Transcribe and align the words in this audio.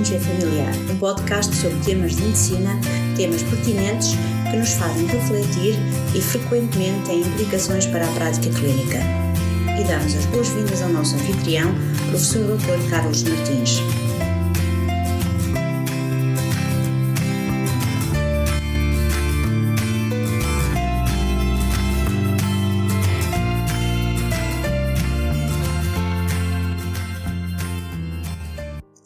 MG 0.00 0.18
Familiar, 0.18 0.72
um 0.90 0.96
podcast 0.96 1.54
sobre 1.54 1.76
temas 1.84 2.16
de 2.16 2.22
medicina, 2.22 2.70
temas 3.18 3.42
pertinentes 3.42 4.12
que 4.50 4.56
nos 4.56 4.72
fazem 4.72 5.06
refletir 5.06 5.74
e 6.14 6.22
frequentemente 6.22 7.06
têm 7.06 7.20
implicações 7.20 7.84
para 7.84 8.06
a 8.06 8.12
prática 8.12 8.48
clínica. 8.48 8.96
E 9.78 9.84
damos 9.84 10.14
as 10.14 10.24
boas-vindas 10.26 10.80
ao 10.80 10.88
nosso 10.88 11.16
anfitrião, 11.16 11.70
professor 12.08 12.56
Dr. 12.56 12.88
Carlos 12.88 13.24
Martins. 13.24 13.82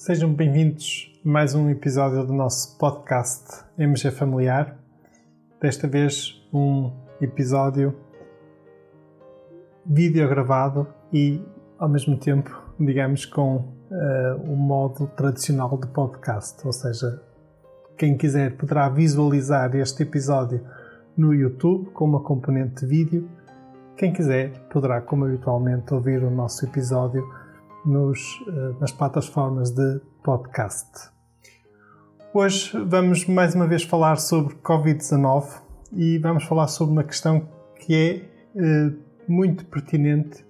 Sejam 0.04 0.34
bem-vindos 0.34 1.18
a 1.24 1.28
mais 1.30 1.54
um 1.54 1.70
episódio 1.70 2.26
do 2.26 2.34
nosso 2.34 2.76
podcast 2.76 3.64
MG 3.78 4.10
Familiar. 4.10 4.76
Desta 5.58 5.88
vez, 5.88 6.46
um 6.52 6.92
episódio 7.22 7.96
vídeo 9.86 10.28
gravado 10.28 10.86
e, 11.10 11.40
ao 11.78 11.88
mesmo 11.88 12.18
tempo, 12.18 12.54
digamos, 12.78 13.24
com 13.24 13.56
uh, 13.56 14.42
o 14.42 14.54
modo 14.54 15.06
tradicional 15.06 15.78
de 15.78 15.86
podcast. 15.86 16.66
Ou 16.66 16.72
seja, 16.74 17.22
quem 17.96 18.14
quiser 18.14 18.58
poderá 18.58 18.90
visualizar 18.90 19.74
este 19.74 20.02
episódio 20.02 20.60
no 21.16 21.32
YouTube 21.32 21.92
com 21.92 22.04
uma 22.04 22.20
componente 22.20 22.82
de 22.82 22.86
vídeo. 22.86 23.30
Quem 23.96 24.12
quiser 24.12 24.50
poderá, 24.68 25.00
como 25.00 25.24
habitualmente, 25.24 25.94
ouvir 25.94 26.22
o 26.22 26.30
nosso 26.30 26.62
episódio 26.66 27.26
nos, 27.84 28.42
eh, 28.48 28.74
nas 28.80 28.92
plataformas 28.92 29.70
de 29.70 30.00
podcast. 30.22 31.10
Hoje 32.32 32.76
vamos 32.86 33.26
mais 33.26 33.54
uma 33.54 33.66
vez 33.66 33.84
falar 33.84 34.16
sobre 34.16 34.54
Covid-19 34.56 35.62
e 35.92 36.18
vamos 36.18 36.44
falar 36.44 36.66
sobre 36.68 36.92
uma 36.92 37.04
questão 37.04 37.48
que 37.80 37.94
é 37.94 38.60
eh, 38.60 38.92
muito 39.28 39.64
pertinente 39.66 40.44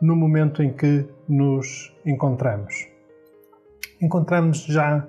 no 0.00 0.14
momento 0.14 0.62
em 0.62 0.72
que 0.72 1.06
nos 1.28 1.92
encontramos. 2.04 2.86
Encontramos 4.00 4.58
já 4.64 5.06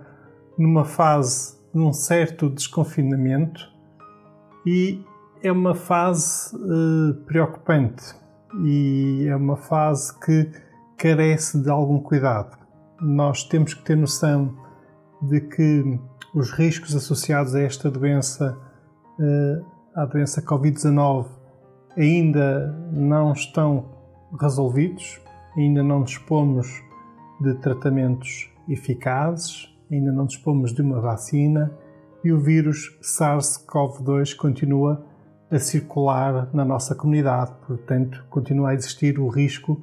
numa 0.57 0.83
fase 0.83 1.57
de 1.73 1.79
um 1.79 1.93
certo 1.93 2.49
desconfinamento 2.49 3.69
e 4.65 5.03
é 5.43 5.51
uma 5.51 5.75
fase 5.75 6.55
eh, 6.55 7.13
preocupante 7.25 8.15
e 8.63 9.27
é 9.29 9.35
uma 9.35 9.55
fase 9.55 10.17
que 10.19 10.49
carece 10.97 11.61
de 11.61 11.69
algum 11.69 11.99
cuidado. 11.99 12.57
Nós 12.99 13.43
temos 13.43 13.73
que 13.73 13.83
ter 13.83 13.95
noção 13.95 14.53
de 15.21 15.39
que 15.41 15.99
os 16.33 16.51
riscos 16.51 16.95
associados 16.95 17.55
a 17.55 17.61
esta 17.61 17.89
doença, 17.89 18.57
eh, 19.19 19.61
à 19.95 20.05
doença 20.05 20.41
Covid-19, 20.41 21.27
ainda 21.95 22.71
não 22.91 23.31
estão 23.31 23.85
resolvidos, 24.39 25.19
ainda 25.55 25.83
não 25.83 26.03
dispomos 26.03 26.67
de 27.41 27.53
tratamentos 27.55 28.49
eficazes, 28.67 29.73
ainda 29.91 30.11
não 30.11 30.25
dispomos 30.25 30.73
de 30.73 30.81
uma 30.81 30.99
vacina 30.99 31.71
e 32.23 32.31
o 32.31 32.39
vírus 32.39 32.97
SARS-CoV-2 33.01 34.35
continua 34.35 35.05
a 35.49 35.59
circular 35.59 36.49
na 36.53 36.65
nossa 36.65 36.93
comunidade, 36.93 37.53
portanto, 37.65 38.25
continua 38.29 38.71
a 38.71 38.73
existir 38.73 39.19
o 39.19 39.27
risco 39.29 39.81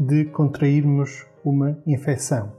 de 0.00 0.24
contrairmos 0.24 1.26
uma 1.44 1.78
infecção. 1.86 2.52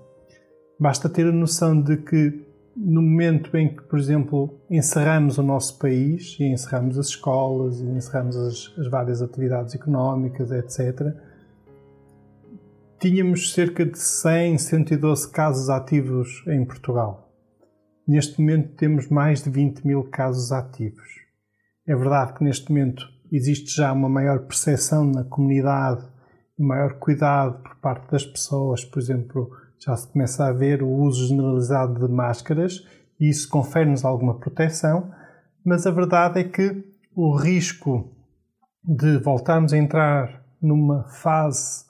Basta 0.80 1.10
ter 1.10 1.26
a 1.26 1.32
noção 1.32 1.82
de 1.82 1.98
que 1.98 2.46
no 2.76 3.02
momento 3.02 3.56
em 3.58 3.76
que, 3.76 3.82
por 3.84 4.00
exemplo, 4.00 4.62
encerramos 4.70 5.38
o 5.38 5.44
nosso 5.44 5.78
país 5.78 6.38
e 6.40 6.46
encerramos 6.46 6.98
as 6.98 7.08
escolas 7.08 7.82
e 7.82 7.86
encerramos 7.86 8.38
as, 8.38 8.74
as 8.78 8.88
várias 8.88 9.22
atividades 9.22 9.76
económicas, 9.76 10.52
etc., 10.52 11.14
tínhamos 13.00 13.52
cerca 13.54 13.84
de 13.84 13.98
100, 13.98 14.60
112 14.60 15.32
casos 15.32 15.70
ativos 15.70 16.44
em 16.48 16.64
Portugal. 16.64 17.34
Neste 18.08 18.40
momento 18.40 18.76
temos 18.76 19.10
mais 19.10 19.44
de 19.44 19.50
20 19.50 19.86
mil 19.86 20.04
casos 20.04 20.52
ativos. 20.52 21.10
É 21.88 21.96
verdade 21.96 22.34
que 22.34 22.44
neste 22.44 22.70
momento 22.70 23.04
existe 23.32 23.76
já 23.76 23.92
uma 23.92 24.08
maior 24.08 24.46
percepção 24.46 25.04
na 25.04 25.24
comunidade 25.24 26.06
maior 26.58 27.00
cuidado 27.00 27.62
por 27.64 27.76
parte 27.78 28.12
das 28.12 28.26
pessoas, 28.26 28.86
por 28.86 29.00
exemplo, 29.00 29.50
já 29.84 29.96
se 29.96 30.08
começa 30.08 30.46
a 30.46 30.52
ver 30.52 30.84
o 30.84 30.90
uso 30.90 31.28
generalizado 31.28 32.08
de 32.08 32.14
máscaras 32.14 32.86
e 33.20 33.30
isso 33.30 33.50
confere-nos 33.50 34.06
alguma 34.06 34.40
proteção, 34.40 35.12
mas 35.66 35.86
a 35.88 35.92
verdade 35.92 36.40
é 36.40 36.44
que 36.44 36.84
o 37.16 37.36
risco 37.36 38.16
de 38.84 39.18
voltarmos 39.18 39.74
a 39.74 39.78
entrar 39.78 40.44
numa 40.62 41.04
fase 41.04 41.86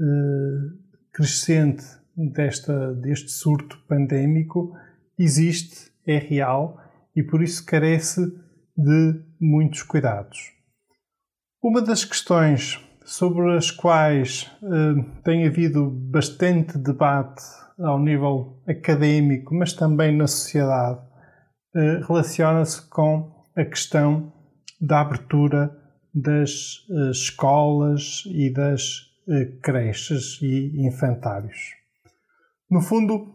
eh, 0.00 0.80
crescente 1.12 1.84
desta, 2.16 2.94
deste 2.94 3.30
surto 3.30 3.78
pandémico 3.88 4.74
existe, 5.18 5.90
é 6.06 6.18
real 6.18 6.78
e 7.14 7.22
por 7.22 7.42
isso 7.42 7.64
carece 7.64 8.20
de 8.76 9.24
muitos 9.40 9.82
cuidados. 9.82 10.52
Uma 11.62 11.82
das 11.82 12.04
questões 12.04 12.82
sobre 13.04 13.56
as 13.56 13.70
quais 13.70 14.50
uh, 14.62 15.02
tem 15.24 15.46
havido 15.46 15.90
bastante 15.90 16.78
debate 16.78 17.42
ao 17.78 17.98
nível 17.98 18.60
académico, 18.68 19.54
mas 19.54 19.72
também 19.72 20.16
na 20.16 20.26
sociedade, 20.26 21.00
uh, 21.74 22.06
relaciona-se 22.06 22.88
com 22.88 23.46
a 23.56 23.64
questão 23.64 24.32
da 24.80 25.00
abertura 25.00 25.76
das 26.14 26.86
uh, 26.88 27.10
escolas 27.10 28.22
e 28.26 28.52
das 28.52 29.08
creches 29.62 30.40
e 30.42 30.84
infantários. 30.84 31.56
No 32.68 32.80
fundo, 32.80 33.32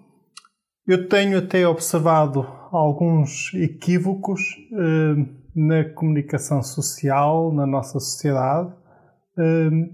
eu 0.86 1.08
tenho 1.08 1.38
até 1.38 1.66
observado 1.66 2.42
alguns 2.70 3.54
equívocos 3.54 4.42
na 5.56 5.86
comunicação 5.86 6.62
social 6.62 7.54
na 7.54 7.66
nossa 7.66 7.98
sociedade 7.98 8.74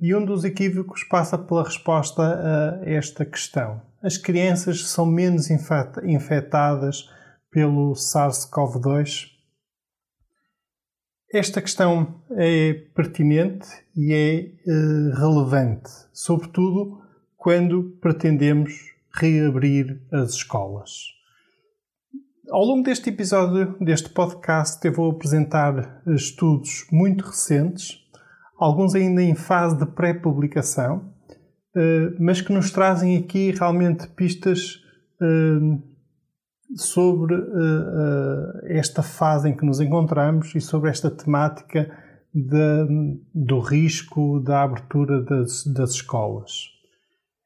e 0.02 0.14
um 0.14 0.24
dos 0.24 0.44
equívocos 0.44 1.04
passa 1.04 1.38
pela 1.38 1.64
resposta 1.64 2.22
a 2.22 2.90
esta 2.90 3.26
questão. 3.26 3.82
As 4.02 4.18
crianças 4.18 4.88
são 4.88 5.06
menos 5.06 5.50
infectadas 5.50 7.10
pelo 7.52 7.94
SARS-CoV-2? 7.94 9.30
Esta 11.34 11.62
questão 11.62 12.22
é 12.32 12.74
pertinente 12.94 13.68
e 13.96 14.14
é 14.14 14.36
eh, 14.40 15.16
relevante, 15.18 15.90
sobretudo 16.12 17.02
quando 17.38 17.98
pretendemos 18.02 18.74
reabrir 19.14 20.02
as 20.12 20.34
escolas. 20.34 20.92
Ao 22.50 22.66
longo 22.66 22.84
deste 22.84 23.10
episódio, 23.10 23.78
deste 23.80 24.10
podcast, 24.10 24.86
eu 24.86 24.94
vou 24.94 25.12
apresentar 25.12 26.02
estudos 26.06 26.86
muito 26.92 27.26
recentes 27.26 28.01
alguns 28.62 28.94
ainda 28.94 29.24
em 29.24 29.34
fase 29.34 29.76
de 29.76 29.88
pré-publicação, 29.88 31.12
eh, 31.76 32.14
mas 32.20 32.42
que 32.42 32.54
nos 32.54 32.70
trazem 32.70 33.18
aqui 33.18 33.50
realmente 33.50 34.08
pistas 34.10 34.84
eh, 35.20 35.80
sobre 36.76 37.34
eh, 37.34 38.78
esta 38.78 39.02
fase 39.02 39.50
em 39.50 39.58
que 39.58 39.66
nos 39.66 39.80
encontramos 39.80 40.54
e 40.54 40.62
sobre 40.62 40.92
esta 40.92 41.10
temática 41.10 41.92
de, 42.32 43.18
do 43.34 43.60
risco 43.60 44.40
da 44.42 44.62
abertura 44.62 45.24
das, 45.24 45.66
das 45.66 45.94
escolas. 45.94 46.70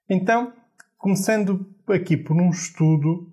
Então, 0.10 0.52
começando 0.98 1.66
aqui 1.88 2.18
por 2.18 2.36
um 2.36 2.50
estudo 2.50 3.32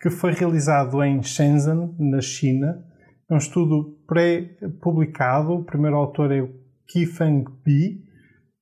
que 0.00 0.10
foi 0.10 0.32
realizado 0.32 1.02
em 1.02 1.20
Shenzhen, 1.22 1.96
na 1.98 2.20
China, 2.20 2.84
é 3.28 3.34
um 3.34 3.38
estudo 3.38 3.98
pré-publicado, 4.06 5.54
o 5.54 5.64
primeiro 5.64 5.96
autor 5.96 6.30
é 6.30 6.40
o 6.42 6.63
Kifeng 6.86 7.44
Bi. 7.64 8.02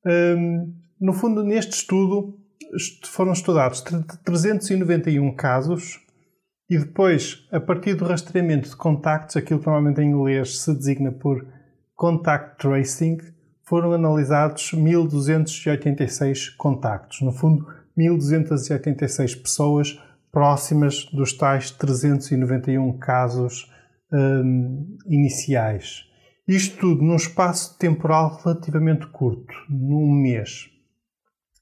Um, 0.04 0.74
no 1.00 1.12
fundo, 1.12 1.42
neste 1.42 1.72
estudo 1.72 2.38
foram 3.04 3.32
estudados 3.32 3.82
391 4.24 5.34
casos 5.34 6.00
e 6.70 6.78
depois, 6.78 7.46
a 7.52 7.60
partir 7.60 7.94
do 7.94 8.06
rastreamento 8.06 8.70
de 8.70 8.76
contactos, 8.76 9.36
aquilo 9.36 9.60
que 9.60 9.66
normalmente 9.66 10.00
em 10.00 10.10
inglês 10.10 10.58
se 10.58 10.74
designa 10.74 11.12
por 11.12 11.46
contact 11.94 12.58
tracing, 12.58 13.18
foram 13.64 13.92
analisados 13.92 14.72
1286 14.72 16.50
contactos. 16.50 17.20
No 17.20 17.32
fundo, 17.32 17.66
1286 17.96 19.34
pessoas 19.34 20.00
próximas 20.30 21.04
dos 21.12 21.34
tais 21.34 21.70
391 21.70 22.98
casos 22.98 23.70
um, 24.10 24.96
iniciais. 25.06 26.04
Isto 26.46 26.78
tudo 26.78 27.02
num 27.02 27.14
espaço 27.14 27.78
temporal 27.78 28.40
relativamente 28.42 29.06
curto, 29.06 29.54
num 29.68 30.10
mês. 30.10 30.68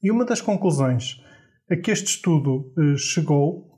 E 0.03 0.11
uma 0.11 0.25
das 0.25 0.41
conclusões 0.41 1.23
a 1.71 1.77
que 1.77 1.91
este 1.91 2.07
estudo 2.07 2.73
eh, 2.79 2.97
chegou 2.97 3.71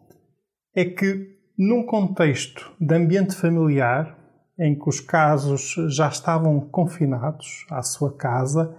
é 0.75 0.85
que, 0.85 1.37
num 1.59 1.85
contexto 1.85 2.73
de 2.81 2.95
ambiente 2.95 3.35
familiar, 3.35 4.17
em 4.59 4.79
que 4.79 4.89
os 4.89 5.01
casos 5.01 5.75
já 5.89 6.09
estavam 6.09 6.61
confinados 6.61 7.67
à 7.69 7.83
sua 7.83 8.17
casa 8.17 8.77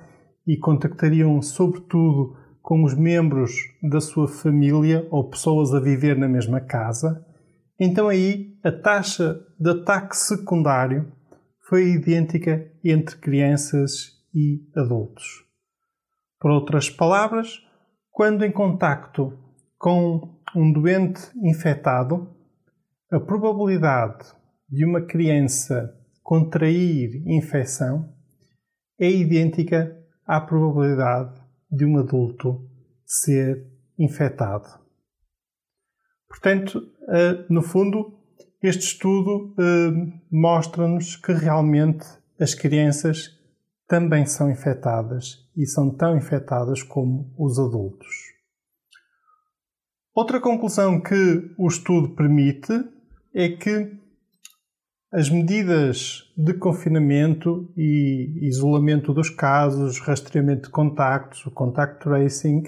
e 0.47 0.57
contactariam 0.57 1.41
sobretudo 1.41 2.37
com 2.61 2.83
os 2.85 2.93
membros 2.93 3.51
da 3.81 3.99
sua 3.99 4.29
família 4.29 5.05
ou 5.11 5.29
pessoas 5.29 5.73
a 5.73 5.79
viver 5.81 6.17
na 6.17 6.29
mesma 6.29 6.61
casa, 6.61 7.25
então 7.77 8.07
aí 8.07 8.57
a 8.63 8.71
taxa 8.71 9.41
de 9.59 9.69
ataque 9.71 10.15
secundário 10.15 11.11
foi 11.67 11.91
idêntica 11.91 12.71
entre 12.83 13.17
crianças 13.17 14.21
e 14.33 14.67
adultos. 14.75 15.43
Por 16.39 16.51
outras 16.51 16.89
palavras, 16.89 17.61
quando 18.11 18.43
em 18.43 18.51
contacto 18.51 19.37
com 19.77 20.39
um 20.55 20.71
doente 20.71 21.21
infectado, 21.41 22.33
a 23.11 23.19
probabilidade 23.19 24.33
de 24.69 24.85
uma 24.85 25.01
criança 25.01 25.93
contrair 26.21 27.21
infecção 27.27 28.13
é 28.99 29.09
idêntica 29.09 29.97
à 30.25 30.39
probabilidade 30.39 31.39
de 31.71 31.85
um 31.85 31.97
adulto 31.97 32.67
ser 33.05 33.67
infectado. 33.97 34.67
Portanto, 36.27 36.81
eh, 37.09 37.45
no 37.49 37.61
fundo, 37.61 38.22
este 38.63 38.85
estudo 38.85 39.53
eh, 39.59 39.91
mostra-nos 40.31 41.17
que 41.17 41.33
realmente 41.33 42.05
as 42.39 42.55
crianças 42.55 43.37
também 43.85 44.25
são 44.25 44.49
infectadas 44.49 45.49
e 45.55 45.67
são 45.67 45.93
tão 45.93 46.15
infectadas 46.15 46.81
como 46.81 47.33
os 47.37 47.59
adultos. 47.59 48.07
Outra 50.15 50.39
conclusão 50.39 51.01
que 51.01 51.53
o 51.57 51.67
estudo 51.67 52.15
permite 52.15 52.71
é 53.35 53.49
que 53.49 53.91
as 55.11 55.29
medidas 55.29 56.23
de 56.37 56.53
confinamento 56.53 57.71
e 57.75 58.47
isolamento 58.47 59.13
dos 59.13 59.29
casos, 59.29 59.99
rastreamento 59.99 60.63
de 60.63 60.69
contactos, 60.69 61.45
o 61.45 61.51
contact 61.51 62.01
tracing, 62.01 62.63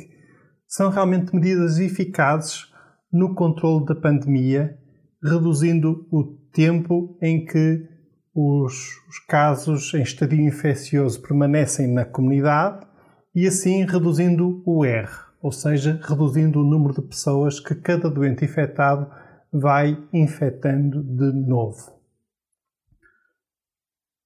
são 0.68 0.90
realmente 0.90 1.34
medidas 1.34 1.80
eficazes 1.80 2.72
no 3.12 3.34
controle 3.34 3.86
da 3.86 3.96
pandemia, 3.96 4.78
reduzindo 5.26 6.08
o 6.12 6.24
tempo 6.54 7.18
em 7.22 7.46
que 7.46 7.88
os, 8.34 9.02
os 9.10 9.20
casos 9.28 9.94
em 9.94 10.02
estadio 10.02 10.42
infeccioso 10.42 11.22
permanecem 11.22 11.88
na 11.88 12.06
comunidade 12.06 12.86
e 13.34 13.48
assim 13.48 13.86
reduzindo 13.86 14.62
o 14.66 14.86
R, 14.86 15.10
ou 15.42 15.52
seja, 15.52 16.00
reduzindo 16.04 16.62
o 16.62 16.64
número 16.64 16.94
de 16.94 17.02
pessoas 17.02 17.60
que 17.60 17.74
cada 17.76 18.10
doente 18.10 18.46
infectado 18.46 19.10
vai 19.52 19.98
infectando 20.14 21.02
de 21.02 21.32
novo. 21.48 21.96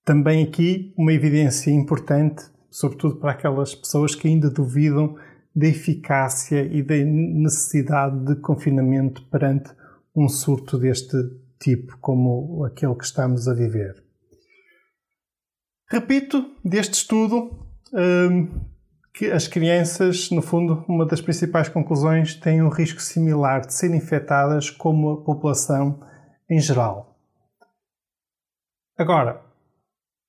Também 0.04 0.44
aqui 0.44 0.94
uma 0.98 1.13
evidência 1.13 1.72
importante, 1.72 2.44
sobretudo 2.69 3.18
para 3.18 3.31
aquelas 3.31 3.75
pessoas 3.75 4.16
que 4.16 4.28
ainda 4.28 4.50
duvidam 4.50 5.16
da 5.56 5.68
eficácia 5.68 6.63
e 6.63 6.81
da 6.81 6.95
necessidade 6.95 8.25
de 8.25 8.36
confinamento 8.42 9.24
perante 9.30 9.72
um 10.16 10.28
surto 10.28 10.78
deste 10.78 11.18
tipo, 11.60 11.98
como 12.00 12.64
aquele 12.64 12.96
que 12.96 13.04
estamos 13.04 13.48
a 13.48 13.54
viver. 13.54 14.04
Repito, 15.90 16.56
deste 16.64 16.94
estudo, 16.94 17.68
hum, 17.94 18.70
que 19.14 19.26
as 19.32 19.48
crianças, 19.48 20.30
no 20.30 20.42
fundo, 20.42 20.86
uma 20.88 21.06
das 21.06 21.20
principais 21.20 21.68
conclusões, 21.68 22.36
têm 22.36 22.62
um 22.62 22.70
risco 22.70 23.02
similar 23.02 23.66
de 23.66 23.74
serem 23.74 23.98
infectadas 23.98 24.70
como 24.70 25.12
a 25.12 25.24
população 25.24 26.00
em 26.50 26.60
geral. 26.60 27.20
Agora, 28.98 29.42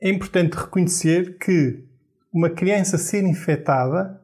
é 0.01 0.09
importante 0.09 0.57
reconhecer 0.57 1.37
que 1.39 1.85
uma 2.33 2.49
criança 2.49 2.97
ser 2.97 3.25
infectada 3.25 4.21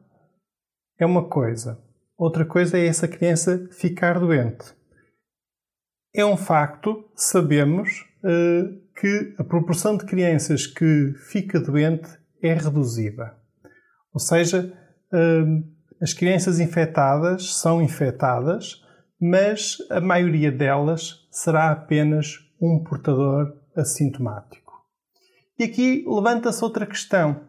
é 0.97 1.05
uma 1.05 1.29
coisa, 1.29 1.79
outra 2.17 2.45
coisa 2.45 2.77
é 2.77 2.87
essa 2.87 3.07
criança 3.07 3.69
ficar 3.71 4.19
doente. 4.19 4.76
É 6.15 6.25
um 6.25 6.37
facto, 6.37 7.09
sabemos, 7.15 8.05
uh, 8.23 8.87
que 8.99 9.35
a 9.37 9.43
proporção 9.43 9.97
de 9.97 10.05
crianças 10.05 10.65
que 10.65 11.13
fica 11.29 11.59
doente 11.59 12.09
é 12.41 12.53
reduzida. 12.53 13.35
Ou 14.13 14.19
seja, 14.19 14.73
uh, 15.13 15.77
as 16.01 16.13
crianças 16.13 16.59
infectadas 16.59 17.55
são 17.55 17.81
infectadas, 17.81 18.83
mas 19.19 19.77
a 19.89 19.99
maioria 19.99 20.51
delas 20.51 21.27
será 21.31 21.71
apenas 21.71 22.37
um 22.61 22.83
portador 22.83 23.53
assintomático. 23.75 24.73
E 25.59 25.63
aqui 25.63 26.05
levanta-se 26.07 26.63
outra 26.63 26.85
questão. 26.85 27.41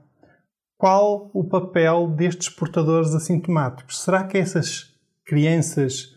Qual 0.77 1.31
o 1.35 1.49
papel 1.49 2.09
destes 2.09 2.49
portadores 2.49 3.15
assintomáticos? 3.15 4.03
Será 4.03 4.25
que 4.25 4.39
essas 4.39 4.95
crianças 5.27 6.15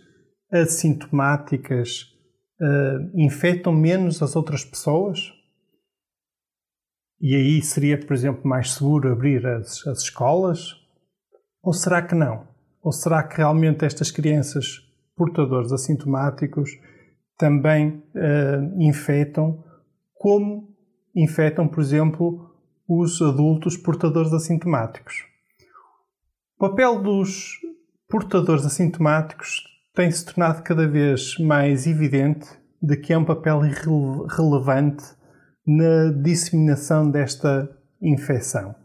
assintomáticas 0.51 2.10
uh, 2.61 3.11
infectam 3.13 3.73
menos 3.73 4.21
as 4.21 4.35
outras 4.35 4.63
pessoas? 4.63 5.33
E 7.19 7.35
aí 7.35 7.61
seria, 7.61 7.99
por 7.99 8.13
exemplo, 8.13 8.47
mais 8.47 8.73
seguro 8.73 9.11
abrir 9.11 9.45
as, 9.45 9.85
as 9.87 10.03
escolas? 10.03 10.75
Ou 11.61 11.73
será 11.73 12.01
que 12.01 12.15
não? 12.15 12.47
Ou 12.81 12.91
será 12.91 13.23
que 13.23 13.37
realmente 13.37 13.85
estas 13.85 14.09
crianças 14.09 14.79
portadores 15.15 15.71
assintomáticos 15.71 16.71
também 17.37 18.03
uh, 18.15 18.81
infectam 18.81 19.63
como 20.15 20.71
infectam, 21.15 21.67
por 21.67 21.81
exemplo, 21.81 22.51
os 22.87 23.21
adultos 23.21 23.77
portadores 23.77 24.33
assintomáticos. 24.33 25.25
O 26.57 26.69
papel 26.69 27.01
dos 27.01 27.57
portadores 28.07 28.65
assintomáticos 28.65 29.63
tem 29.93 30.09
se 30.09 30.25
tornado 30.25 30.63
cada 30.63 30.87
vez 30.87 31.37
mais 31.37 31.85
evidente 31.85 32.47
de 32.81 32.97
que 32.97 33.13
é 33.13 33.17
um 33.17 33.25
papel 33.25 33.59
relevante 34.29 35.03
na 35.65 36.11
disseminação 36.11 37.09
desta 37.09 37.69
infecção. 38.01 38.75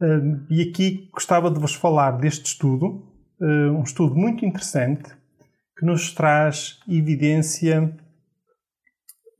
Hum, 0.00 0.46
e 0.50 0.62
aqui 0.62 1.08
gostava 1.12 1.50
de 1.50 1.60
vos 1.60 1.74
falar 1.74 2.12
deste 2.12 2.46
estudo, 2.46 3.06
hum, 3.40 3.78
um 3.78 3.82
estudo 3.82 4.14
muito 4.14 4.44
interessante 4.44 5.16
que 5.78 5.86
nos 5.86 6.12
traz 6.12 6.80
evidência 6.88 7.96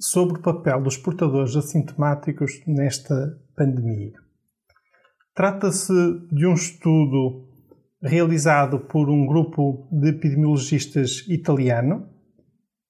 sobre 0.01 0.39
o 0.39 0.43
papel 0.43 0.81
dos 0.81 0.97
portadores 0.97 1.57
assintomáticos 1.57 2.63
nesta 2.67 3.37
pandemia. 3.57 4.13
Trata-se 5.35 5.93
de 6.31 6.47
um 6.47 6.55
estudo 6.55 7.48
realizado 8.03 8.81
por 8.81 9.09
um 9.09 9.27
grupo 9.27 9.89
de 9.91 10.11
epidemiologistas 10.11 11.27
italiano, 11.29 12.09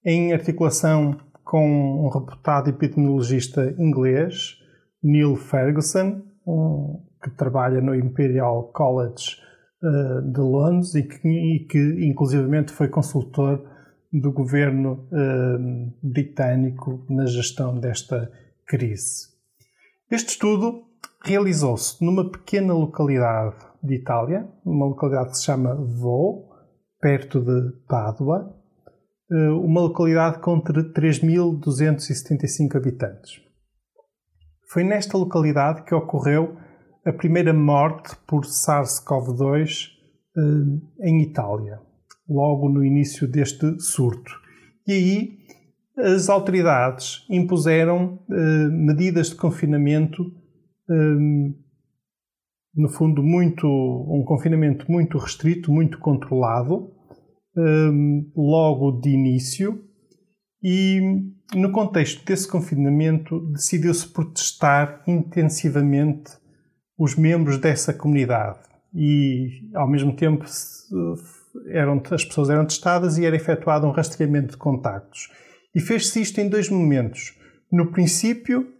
em 0.04 0.32
articulação 0.32 1.16
com 1.44 2.04
um 2.04 2.08
reputado 2.08 2.68
epidemiologista 2.68 3.74
inglês, 3.78 4.56
Neil 5.02 5.34
Ferguson, 5.36 6.22
um, 6.46 7.02
que 7.22 7.30
trabalha 7.30 7.80
no 7.80 7.94
Imperial 7.94 8.70
College 8.72 9.36
uh, 9.82 10.30
de 10.30 10.40
Londres 10.40 10.94
e 10.94 11.02
que, 11.02 11.28
e 11.28 11.66
que, 11.66 12.06
inclusivamente, 12.06 12.72
foi 12.72 12.88
consultor 12.88 13.64
do 14.12 14.32
governo 14.32 15.08
uh, 15.10 15.92
britânico 16.02 17.04
na 17.08 17.26
gestão 17.26 17.78
desta 17.78 18.30
crise. 18.66 19.28
Este 20.10 20.30
estudo 20.30 20.82
realizou-se 21.24 22.02
numa 22.04 22.30
pequena 22.30 22.74
localidade 22.74 23.67
de 23.82 23.94
Itália, 23.94 24.46
uma 24.64 24.86
localidade 24.86 25.30
que 25.30 25.38
se 25.38 25.44
chama 25.44 25.74
Vo, 25.74 26.48
perto 27.00 27.40
de 27.40 27.72
Pádua, 27.88 28.54
uh, 29.30 29.58
uma 29.60 29.80
localidade 29.80 30.38
com 30.40 30.60
3.275 30.60 32.76
habitantes. 32.76 33.40
Foi 34.70 34.84
nesta 34.84 35.16
localidade 35.16 35.84
que 35.84 35.94
ocorreu 35.94 36.58
a 37.06 37.12
primeira 37.12 37.54
morte 37.54 38.14
por 38.26 38.44
SARS-CoV-2 38.44 39.92
uh, 40.36 40.80
em 41.00 41.22
Itália 41.22 41.80
logo 42.28 42.68
no 42.68 42.84
início 42.84 43.26
deste 43.26 43.80
surto. 43.80 44.32
E 44.86 44.92
aí 44.92 45.38
as 45.96 46.28
autoridades 46.28 47.26
impuseram 47.28 48.20
eh, 48.30 48.68
medidas 48.70 49.30
de 49.30 49.34
confinamento, 49.34 50.32
eh, 50.88 50.94
no 52.78 52.88
fundo, 52.88 53.24
muito, 53.24 53.66
um 53.66 54.22
confinamento 54.24 54.90
muito 54.90 55.18
restrito, 55.18 55.72
muito 55.72 55.98
controlado, 55.98 56.92
eh, 57.56 57.90
logo 58.36 59.00
de 59.00 59.10
início, 59.10 59.82
e 60.62 61.00
no 61.56 61.72
contexto 61.72 62.24
desse 62.24 62.46
confinamento 62.46 63.40
decidiu-se 63.50 64.08
protestar 64.08 65.02
intensivamente 65.08 66.30
os 66.96 67.16
membros 67.16 67.58
dessa 67.58 67.92
comunidade 67.92 68.60
e, 68.94 69.70
ao 69.74 69.88
mesmo 69.88 70.14
tempo, 70.14 70.44
eram, 71.66 72.00
as 72.10 72.24
pessoas 72.24 72.48
eram 72.48 72.64
testadas 72.64 73.18
e 73.18 73.24
era 73.24 73.34
efetuado 73.34 73.86
um 73.86 73.90
rastreamento 73.90 74.52
de 74.52 74.56
contactos. 74.56 75.28
E 75.74 75.80
fez-se 75.80 76.20
isto 76.20 76.40
em 76.40 76.48
dois 76.48 76.68
momentos. 76.68 77.36
No 77.70 77.90
princípio 77.90 78.77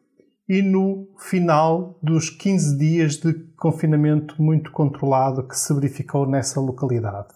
e 0.48 0.62
no 0.62 1.08
final 1.18 1.98
dos 2.02 2.30
15 2.30 2.78
dias 2.78 3.16
de 3.16 3.34
confinamento 3.56 4.40
muito 4.42 4.72
controlado 4.72 5.46
que 5.46 5.56
se 5.56 5.74
verificou 5.74 6.26
nessa 6.26 6.60
localidade. 6.60 7.34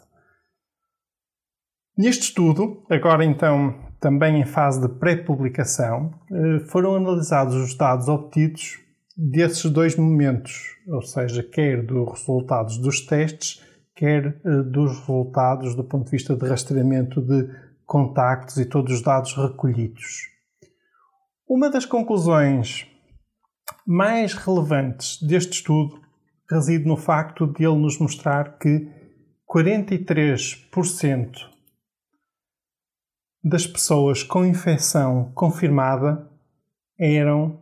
Neste 1.97 2.23
estudo, 2.23 2.85
agora 2.89 3.23
então 3.25 3.75
também 4.01 4.41
em 4.41 4.47
fase 4.47 4.81
de 4.81 4.89
pré-publicação, 4.89 6.13
eh, 6.33 6.59
foram 6.67 6.97
analisados 6.97 7.55
os 7.55 7.77
dados 7.77 8.09
obtidos 8.09 8.81
desses 9.17 9.71
dois 9.71 9.95
momentos, 9.95 10.75
ou 10.89 11.03
seja, 11.03 11.43
quer 11.43 11.85
dos 11.85 12.11
resultados 12.11 12.79
dos 12.79 13.03
testes, 13.07 13.63
quer 13.95 14.41
eh, 14.45 14.63
dos 14.65 14.99
resultados 15.01 15.77
do 15.77 15.85
ponto 15.85 16.07
de 16.07 16.11
vista 16.11 16.35
de 16.35 16.49
rastreamento 16.49 17.21
de 17.21 17.47
contactos 17.85 18.57
e 18.57 18.65
todos 18.65 18.95
os 18.95 19.03
dados 19.03 19.37
recolhidos. 19.37 20.29
Uma 21.47 21.71
das 21.71 21.85
conclusões 21.85 22.87
mais 23.87 24.35
relevantes 24.35 25.23
deste 25.23 25.55
estudo 25.55 26.01
reside 26.51 26.87
no 26.87 26.97
facto 26.97 27.47
de 27.47 27.65
ele 27.65 27.79
nos 27.79 27.99
mostrar 27.99 28.59
que 28.59 28.89
43% 29.49 31.53
das 33.45 33.67
pessoas 33.67 34.23
com 34.23 34.47
infecção 34.47 35.33
confirmada 35.35 36.31
eram 36.99 37.61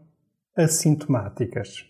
assintomáticas. 0.57 1.87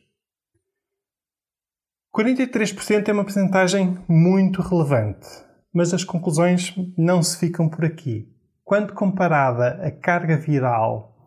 43% 2.15 3.09
é 3.09 3.13
uma 3.13 3.25
percentagem 3.25 3.99
muito 4.09 4.63
relevante, 4.63 5.29
mas 5.73 5.95
as 5.95 6.05
conclusões 6.05 6.75
não 6.97 7.23
se 7.23 7.39
ficam 7.39 7.69
por 7.69 7.85
aqui. 7.85 8.29
Quando 8.65 8.93
comparada 8.93 9.85
a 9.85 9.91
carga 9.91 10.37
viral 10.37 11.20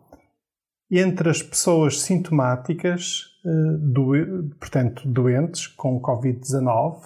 entre 0.92 1.30
as 1.30 1.42
pessoas 1.42 2.02
sintomáticas, 2.02 3.24
eh, 3.46 4.56
portanto 4.60 5.08
doentes 5.08 5.68
com 5.68 6.02
Covid-19, 6.02 7.02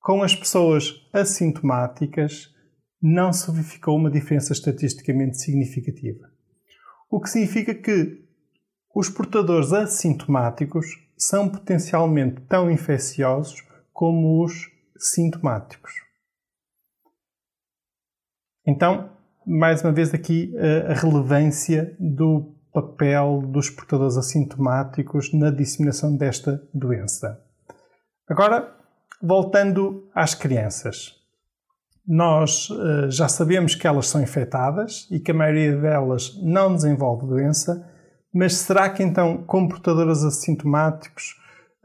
com 0.00 0.22
as 0.22 0.34
pessoas 0.34 1.08
assintomáticas, 1.12 2.52
não 3.00 3.32
se 3.32 3.50
verificou 3.50 3.96
uma 3.96 4.10
diferença 4.10 4.52
estatisticamente 4.52 5.38
significativa. 5.38 6.30
O 7.10 7.20
que 7.20 7.30
significa 7.30 7.74
que 7.74 8.24
os 8.94 9.08
portadores 9.08 9.72
assintomáticos 9.72 10.86
são 11.16 11.48
potencialmente 11.48 12.40
tão 12.42 12.70
infecciosos 12.70 13.62
como 13.92 14.44
os 14.44 14.70
sintomáticos. 14.96 15.92
Então, 18.66 19.10
mais 19.46 19.82
uma 19.82 19.92
vez 19.92 20.14
aqui 20.14 20.54
a 20.88 20.94
relevância 20.94 21.96
do 21.98 22.54
papel 22.72 23.42
dos 23.46 23.68
portadores 23.68 24.16
assintomáticos 24.16 25.32
na 25.32 25.50
disseminação 25.50 26.16
desta 26.16 26.62
doença. 26.72 27.38
Agora, 28.28 28.74
voltando 29.22 30.08
às 30.14 30.34
crianças. 30.34 31.14
Nós 32.06 32.68
uh, 32.70 33.08
já 33.08 33.28
sabemos 33.28 33.76
que 33.76 33.86
elas 33.86 34.08
são 34.08 34.20
infectadas 34.20 35.06
e 35.10 35.20
que 35.20 35.30
a 35.30 35.34
maioria 35.34 35.76
delas 35.76 36.36
não 36.42 36.74
desenvolve 36.74 37.26
doença, 37.26 37.88
mas 38.34 38.56
será 38.56 38.90
que 38.90 39.02
então, 39.02 39.44
como 39.44 39.68
portadoras 39.68 40.24
assintomáticos, 40.24 41.36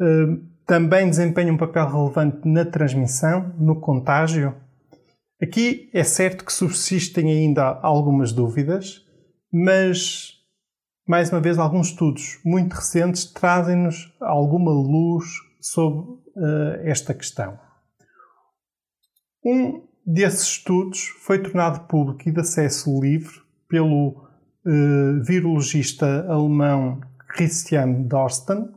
uh, 0.01 0.41
também 0.65 1.07
desempenham 1.07 1.53
um 1.53 1.57
papel 1.57 1.87
relevante 1.87 2.47
na 2.47 2.65
transmissão, 2.65 3.53
no 3.59 3.79
contágio? 3.79 4.55
Aqui 5.39 5.87
é 5.93 6.03
certo 6.03 6.43
que 6.43 6.51
subsistem 6.51 7.29
ainda 7.29 7.79
algumas 7.83 8.33
dúvidas, 8.33 9.05
mas 9.53 10.36
mais 11.07 11.31
uma 11.31 11.39
vez, 11.39 11.57
alguns 11.57 11.87
estudos 11.87 12.37
muito 12.43 12.73
recentes 12.73 13.23
trazem-nos 13.23 14.13
alguma 14.19 14.71
luz 14.71 15.25
sobre 15.61 16.11
uh, 16.11 16.81
esta 16.83 17.13
questão. 17.13 17.57
Um 19.43 19.83
desses 20.05 20.43
estudos 20.43 21.07
foi 21.21 21.41
tornado 21.41 21.87
público 21.87 22.27
e 22.27 22.31
de 22.31 22.41
acesso 22.41 22.99
livre 22.99 23.39
pelo 23.69 24.09
uh, 24.65 25.23
virologista 25.23 26.25
alemão 26.29 26.99
Christian 27.29 28.01
Dorsten. 28.03 28.69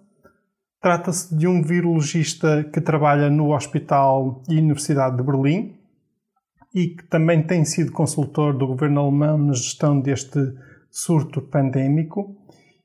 Trata-se 0.81 1.37
de 1.37 1.49
um 1.49 1.63
virologista 1.63 2.63
que 2.73 2.81
trabalha 2.81 3.29
no 3.29 3.53
Hospital 3.53 4.43
e 4.49 4.57
Universidade 4.57 5.17
de 5.17 5.23
Berlim 5.25 5.77
e 6.73 6.91
que 6.91 7.05
também 7.09 7.43
tem 7.43 7.65
sido 7.65 7.91
consultor 7.91 8.57
do 8.57 8.69
governo 8.69 9.01
alemão 9.01 9.37
na 9.37 9.53
gestão 9.53 10.01
deste 10.01 10.39
surto 10.91 11.41
pandémico 11.41 12.37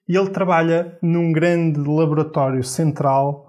e 0.07 0.15
ele 0.15 0.29
trabalha 0.29 0.97
num 1.01 1.31
grande 1.31 1.79
laboratório 1.79 2.63
central 2.63 3.45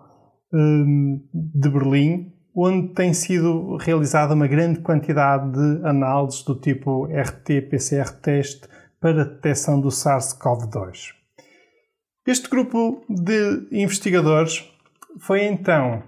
um, 0.52 1.20
de 1.32 1.68
Berlim, 1.68 2.32
onde 2.54 2.94
tem 2.94 3.12
sido 3.12 3.76
realizada 3.76 4.34
uma 4.34 4.46
grande 4.46 4.80
quantidade 4.80 5.52
de 5.52 5.86
análises 5.86 6.42
do 6.42 6.58
tipo 6.58 7.04
RT-PCR 7.06 8.10
teste 8.22 8.66
para 8.98 9.24
detecção 9.24 9.78
do 9.80 9.88
SARS-CoV-2. 9.88 11.12
Este 12.26 12.48
grupo 12.48 13.04
de 13.08 13.68
investigadores 13.70 14.64
foi 15.20 15.44
então 15.44 16.02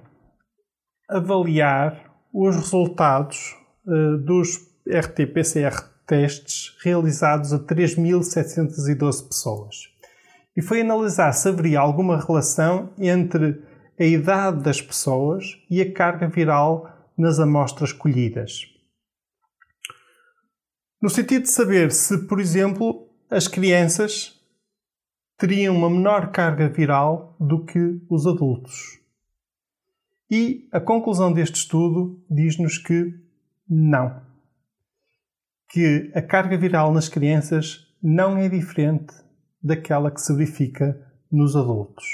avaliar 1.08 2.10
os 2.32 2.56
resultados 2.56 3.54
uh, 3.86 4.18
dos 4.18 4.58
RT-PCR 4.88 5.97
testes 6.08 6.74
realizados 6.82 7.52
a 7.52 7.58
3.712 7.58 9.28
pessoas. 9.28 9.76
E 10.56 10.62
foi 10.62 10.80
analisar 10.80 11.32
se 11.32 11.48
haveria 11.48 11.78
alguma 11.78 12.18
relação 12.18 12.90
entre 12.98 13.62
a 14.00 14.04
idade 14.04 14.62
das 14.62 14.80
pessoas 14.80 15.62
e 15.70 15.80
a 15.80 15.92
carga 15.92 16.26
viral 16.26 16.90
nas 17.16 17.38
amostras 17.38 17.92
colhidas. 17.92 18.62
No 21.00 21.10
sentido 21.10 21.42
de 21.42 21.50
saber 21.50 21.92
se, 21.92 22.26
por 22.26 22.40
exemplo, 22.40 23.08
as 23.30 23.46
crianças 23.46 24.40
teriam 25.36 25.76
uma 25.76 25.90
menor 25.90 26.32
carga 26.32 26.68
viral 26.68 27.36
do 27.38 27.64
que 27.64 28.00
os 28.08 28.26
adultos. 28.26 28.98
E 30.30 30.68
a 30.72 30.80
conclusão 30.80 31.32
deste 31.32 31.56
estudo 31.56 32.20
diz-nos 32.28 32.78
que 32.78 33.14
não 33.68 34.27
que 35.70 36.10
a 36.14 36.22
carga 36.22 36.56
viral 36.56 36.92
nas 36.92 37.08
crianças 37.08 37.86
não 38.02 38.36
é 38.36 38.48
diferente 38.48 39.14
daquela 39.62 40.10
que 40.10 40.20
se 40.20 40.32
verifica 40.32 40.98
nos 41.30 41.56
adultos. 41.56 42.04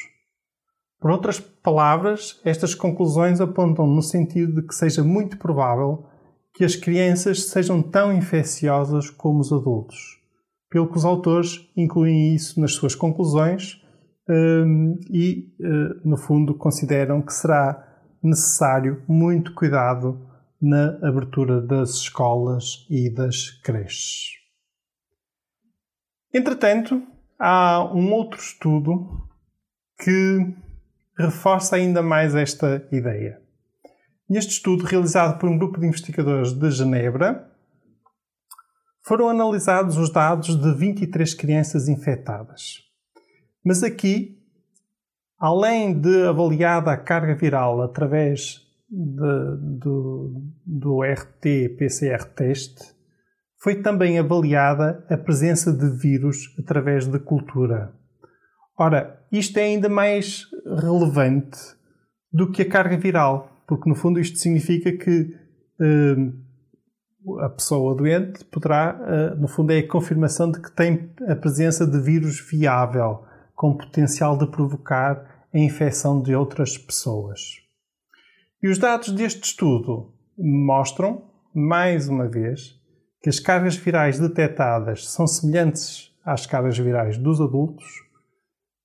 Por 1.01 1.11
outras 1.11 1.39
palavras, 1.39 2.41
estas 2.45 2.75
conclusões 2.75 3.41
apontam 3.41 3.87
no 3.87 4.03
sentido 4.03 4.55
de 4.55 4.67
que 4.67 4.75
seja 4.75 5.05
muito 5.05 5.37
provável 5.37 6.07
que 6.55 6.65
as 6.65 6.77
crianças 6.77 7.49
sejam 7.49 7.83
tão 7.83 8.13
infecciosas 8.13 9.11
como 9.11 9.41
os 9.41 9.53
adultos. 9.53 9.99
Pelo 10.71 10.89
que 10.89 10.97
os 10.97 11.05
autores 11.05 11.71
incluem 11.77 12.35
isso 12.35 12.61
nas 12.61 12.73
suas 12.73 12.95
conclusões 12.95 13.81
hum, 14.29 14.99
e, 15.11 15.53
eh, 15.61 16.01
no 16.05 16.17
fundo, 16.17 16.57
consideram 16.57 17.21
que 17.21 17.33
será 17.33 17.87
necessário 18.23 19.03
muito 19.07 19.53
cuidado 19.55 20.27
na 20.65 20.97
abertura 21.07 21.61
das 21.61 21.91
escolas 21.91 22.87
e 22.89 23.11
das 23.11 23.51
creches. 23.63 24.31
Entretanto, 26.33 27.03
há 27.39 27.85
um 27.93 28.11
outro 28.15 28.41
estudo 28.41 29.29
que 30.03 30.55
reforça 31.19 31.77
ainda 31.77 32.03
mais 32.03 32.35
esta 32.35 32.89
ideia. 32.91 33.41
Neste 34.29 34.53
estudo, 34.53 34.87
realizado 34.87 35.39
por 35.39 35.51
um 35.51 35.59
grupo 35.59 35.79
de 35.79 35.87
investigadores 35.87 36.55
de 36.55 36.71
Genebra, 36.71 37.53
foram 39.03 39.29
analisados 39.29 39.99
os 39.99 40.11
dados 40.11 40.57
de 40.57 40.75
23 40.75 41.35
crianças 41.35 41.89
infectadas. 41.89 42.81
Mas 43.63 43.83
aqui, 43.83 44.43
além 45.39 46.01
de 46.01 46.27
avaliada 46.27 46.91
a 46.91 46.97
carga 46.97 47.35
viral 47.35 47.83
através 47.83 48.64
de, 48.95 49.79
do, 49.79 50.43
do 50.65 51.03
RT-PCR 51.03 52.25
teste, 52.35 52.95
foi 53.59 53.77
também 53.77 54.19
avaliada 54.19 55.05
a 55.09 55.17
presença 55.17 55.73
de 55.73 55.89
vírus 55.99 56.55
através 56.59 57.07
da 57.07 57.19
cultura. 57.19 57.93
Ora, 58.79 59.21
isto 59.33 59.57
é 59.59 59.63
ainda 59.63 59.89
mais 59.89 60.47
relevante 60.67 61.59
do 62.33 62.51
que 62.51 62.63
a 62.63 62.69
carga 62.69 62.97
viral, 62.97 63.63
porque 63.67 63.89
no 63.89 63.95
fundo 63.95 64.21
isto 64.21 64.39
significa 64.39 64.93
que 64.93 65.35
uh, 65.81 67.41
a 67.41 67.49
pessoa 67.49 67.95
doente 67.95 68.45
poderá, 68.45 69.01
uh, 69.01 69.41
no 69.41 69.49
fundo, 69.49 69.73
é 69.73 69.79
a 69.79 69.89
confirmação 69.89 70.51
de 70.51 70.61
que 70.61 70.71
tem 70.71 71.11
a 71.29 71.35
presença 71.35 71.87
de 71.87 71.99
vírus 72.01 72.41
viável, 72.41 73.25
com 73.55 73.77
potencial 73.77 74.37
de 74.37 74.47
provocar 74.49 75.47
a 75.55 75.59
infecção 75.59 76.21
de 76.21 76.35
outras 76.35 76.77
pessoas. 76.77 77.64
E 78.65 78.69
os 78.69 78.79
dados 78.79 79.11
deste 79.11 79.43
estudo 79.43 80.15
mostram 80.39 81.31
mais 81.55 82.09
uma 82.09 82.27
vez, 82.27 82.81
que 83.21 83.29
as 83.29 83.39
cargas 83.39 83.77
virais 83.77 84.19
detectadas 84.19 85.07
são 85.11 85.27
semelhantes 85.27 86.11
às 86.25 86.47
cargas 86.47 86.79
virais 86.79 87.19
dos 87.19 87.43
adultos, 87.43 87.85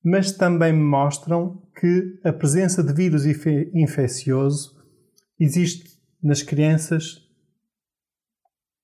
mas 0.03 0.33
também 0.33 0.73
mostram 0.73 1.63
que 1.79 2.19
a 2.25 2.33
presença 2.33 2.83
de 2.83 2.91
vírus 2.91 3.23
infeccioso 3.25 4.75
existe 5.39 5.97
nas 6.21 6.41
crianças 6.41 7.25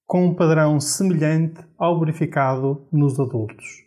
com 0.05 0.27
um 0.27 0.33
padrão 0.33 0.79
semelhante 0.79 1.59
ao 1.77 1.99
verificado 1.99 2.87
nos 2.89 3.19
adultos. 3.19 3.83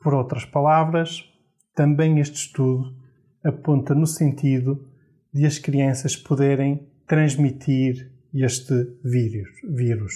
Por 0.00 0.14
outras 0.14 0.46
palavras, 0.46 1.30
também 1.74 2.20
este 2.20 2.36
estudo 2.36 2.96
aponta 3.44 3.94
no 3.94 4.06
sentido 4.06 4.93
de 5.34 5.44
as 5.44 5.58
crianças 5.58 6.16
poderem 6.16 6.88
transmitir 7.06 8.12
este 8.32 8.72
vírus. 9.02 9.48
vírus. 9.68 10.14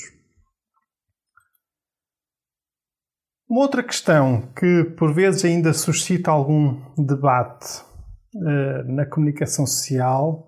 Uma 3.49 3.63
outra 3.63 3.83
questão 3.83 4.53
que 4.55 4.85
por 4.97 5.13
vezes 5.13 5.45
ainda 5.45 5.73
suscita 5.73 6.31
algum 6.31 6.81
debate 6.97 7.83
uh, 8.35 8.85
na 8.93 9.07
comunicação 9.07 9.67
social 9.67 10.47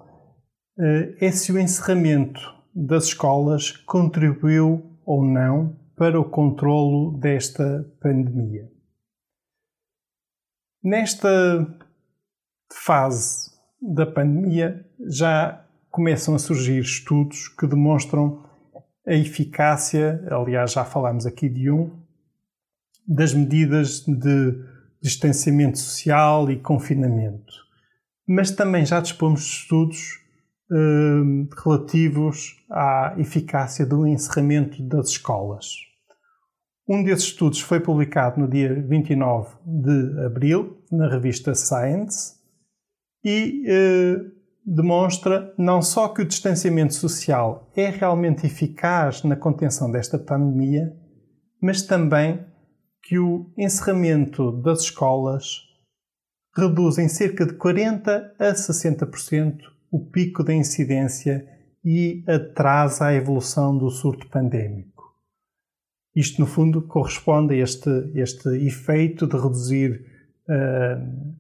uh, 0.79 1.17
é 1.19 1.33
se 1.33 1.51
o 1.51 1.59
encerramento 1.59 2.41
das 2.75 3.05
escolas 3.07 3.73
contribuiu 3.73 4.99
ou 5.05 5.25
não 5.25 5.77
para 5.97 6.21
o 6.21 6.31
controlo 6.31 7.19
desta 7.19 7.85
pandemia. 8.01 8.71
Nesta 10.83 11.67
fase 12.73 13.50
da 13.81 14.07
pandemia 14.07 14.85
já 15.09 15.65
começam 15.91 16.35
a 16.35 16.39
surgir 16.39 16.81
estudos 16.81 17.49
que 17.49 17.67
demonstram 17.67 18.45
a 19.07 19.15
eficácia, 19.15 20.23
aliás, 20.31 20.73
já 20.73 20.85
falámos 20.85 21.27
aqui 21.27 21.49
de 21.49 21.71
um, 21.71 21.91
das 23.07 23.35
medidas 23.35 24.01
de 24.01 24.63
distanciamento 25.03 25.79
social 25.79 26.51
e 26.51 26.59
confinamento. 26.59 27.53
Mas 28.29 28.51
também 28.51 28.85
já 28.85 29.01
dispomos 29.01 29.41
de 29.41 29.47
estudos 29.47 30.21
eh, 30.71 31.47
relativos 31.65 32.63
à 32.71 33.15
eficácia 33.19 33.85
do 33.85 34.07
encerramento 34.07 34.81
das 34.83 35.09
escolas. 35.09 35.67
Um 36.89 37.03
desses 37.03 37.27
estudos 37.27 37.61
foi 37.61 37.81
publicado 37.81 38.41
no 38.41 38.49
dia 38.49 38.75
29 38.83 39.49
de 39.65 40.25
abril 40.25 40.79
na 40.93 41.09
revista 41.09 41.55
Science 41.55 42.40
e 43.25 43.65
eh, 43.67 44.17
demonstra 44.65 45.55
não 45.59 45.83
só 45.83 46.09
que 46.09 46.23
o 46.23 46.25
distanciamento 46.25 46.95
social 46.95 47.71
é 47.77 47.89
realmente 47.91 48.47
eficaz 48.47 49.23
na 49.23 49.37
contenção 49.37 49.91
desta 49.91 50.19
pandemia, 50.19 50.95
mas 51.61 51.83
também 51.83 52.45
que 53.03 53.19
o 53.19 53.53
encerramento 53.57 54.53
das 54.63 54.83
escolas 54.83 55.61
reduz 56.57 56.99
em 56.99 57.09
cerca 57.09 57.47
de 57.47 57.55
40 57.55 58.35
a 58.39 58.53
60% 58.53 59.59
o 59.91 60.11
pico 60.11 60.45
da 60.45 60.55
incidência 60.55 61.47
e 61.85 62.23
atrasa 62.29 63.07
a 63.07 63.15
evolução 63.15 63.77
do 63.77 63.91
surto 63.91 64.29
pandémico. 64.29 64.91
Isto, 66.15 66.41
no 66.41 66.47
fundo, 66.47 66.83
corresponde 66.83 67.55
a 67.55 67.59
este, 67.59 67.91
este 68.15 68.49
efeito 68.67 69.27
de 69.27 69.37
reduzir 69.37 70.05
uh, 70.49 71.35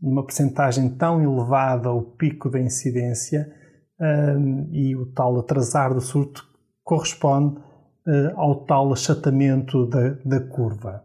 uma 0.00 0.24
percentagem 0.24 0.96
tão 0.96 1.22
elevada 1.22 1.90
o 1.90 2.02
pico 2.02 2.50
da 2.50 2.60
incidência 2.60 3.50
uh, 4.00 4.74
e 4.74 4.94
o 4.96 5.06
tal 5.12 5.38
atrasar 5.38 5.94
do 5.94 6.00
surto 6.00 6.44
corresponde 6.82 7.58
uh, 7.58 8.32
ao 8.36 8.64
tal 8.66 8.92
achatamento 8.92 9.86
da, 9.86 10.10
da 10.24 10.40
curva. 10.40 11.04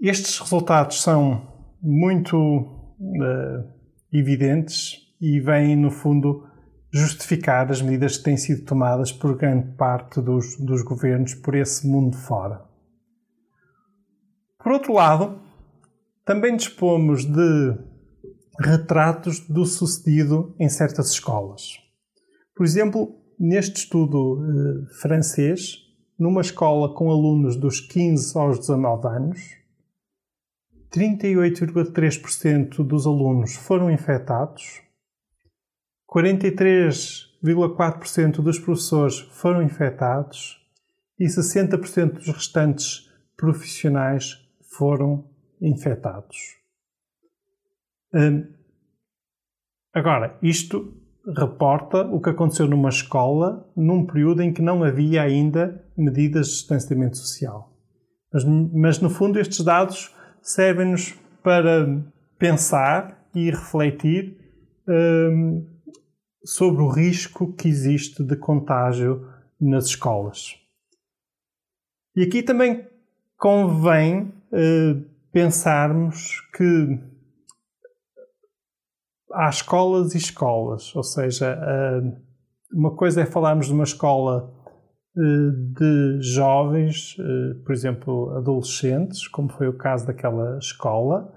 Estes 0.00 0.38
resultados 0.38 1.02
são 1.02 1.74
muito 1.80 2.36
uh, 2.36 3.76
evidentes 4.12 5.06
e 5.20 5.40
vêm, 5.40 5.74
no 5.76 5.90
fundo, 5.90 6.46
justificar 6.92 7.70
as 7.70 7.80
medidas 7.80 8.16
que 8.16 8.24
têm 8.24 8.36
sido 8.36 8.64
tomadas 8.64 9.12
por 9.12 9.36
grande 9.36 9.74
parte 9.76 10.20
dos, 10.20 10.56
dos 10.58 10.82
governos 10.82 11.34
por 11.34 11.54
esse 11.54 11.86
mundo 11.88 12.16
fora. 12.16 12.62
Por 14.62 14.72
outro 14.72 14.94
lado, 14.94 15.45
também 16.26 16.54
dispomos 16.56 17.24
de 17.24 17.78
retratos 18.58 19.40
do 19.48 19.64
sucedido 19.64 20.54
em 20.58 20.68
certas 20.68 21.12
escolas. 21.12 21.78
Por 22.54 22.66
exemplo, 22.66 23.18
neste 23.38 23.76
estudo 23.76 24.42
eh, 24.42 24.86
francês, 25.00 25.84
numa 26.18 26.40
escola 26.40 26.92
com 26.94 27.08
alunos 27.10 27.54
dos 27.56 27.78
15 27.80 28.36
aos 28.36 28.58
19 28.58 29.06
anos, 29.06 29.40
38,3% 30.90 32.84
dos 32.84 33.06
alunos 33.06 33.54
foram 33.54 33.88
infectados, 33.88 34.82
43,4% 36.10 38.42
dos 38.42 38.58
professores 38.58 39.20
foram 39.30 39.62
infectados 39.62 40.60
e 41.20 41.26
60% 41.26 42.14
dos 42.14 42.26
restantes 42.28 43.08
profissionais 43.36 44.44
foram 44.76 45.35
infectados. 45.60 46.36
Hum, 48.14 48.46
agora, 49.92 50.38
isto 50.42 50.94
reporta 51.34 52.02
o 52.02 52.20
que 52.20 52.30
aconteceu 52.30 52.68
numa 52.68 52.88
escola 52.88 53.68
num 53.76 54.06
período 54.06 54.42
em 54.42 54.52
que 54.52 54.62
não 54.62 54.84
havia 54.84 55.22
ainda 55.22 55.84
medidas 55.96 56.46
de 56.46 56.52
distanciamento 56.54 57.16
social. 57.16 57.72
Mas, 58.32 58.44
mas 58.44 59.00
no 59.00 59.10
fundo, 59.10 59.38
estes 59.38 59.64
dados 59.64 60.14
servem-nos 60.40 61.12
para 61.42 61.86
pensar 62.38 63.28
e 63.34 63.50
refletir 63.50 64.38
um, 64.88 65.66
sobre 66.44 66.82
o 66.82 66.88
risco 66.88 67.52
que 67.52 67.68
existe 67.68 68.22
de 68.22 68.36
contágio 68.36 69.28
nas 69.60 69.86
escolas. 69.86 70.54
E 72.14 72.22
aqui 72.22 72.42
também 72.42 72.86
convém 73.36 74.32
uh, 74.52 75.15
pensarmos 75.36 76.40
que 76.56 76.98
há 79.34 79.50
escolas 79.50 80.14
e 80.14 80.16
escolas, 80.16 80.96
ou 80.96 81.02
seja, 81.02 81.60
uma 82.72 82.96
coisa 82.96 83.20
é 83.20 83.26
falarmos 83.26 83.66
de 83.66 83.74
uma 83.74 83.84
escola 83.84 84.50
de 85.14 86.22
jovens, 86.22 87.16
eh, 87.18 87.54
por 87.66 87.72
exemplo, 87.72 88.30
adolescentes, 88.30 89.28
como 89.28 89.50
foi 89.50 89.68
o 89.68 89.76
caso 89.76 90.06
daquela 90.06 90.56
escola, 90.56 91.30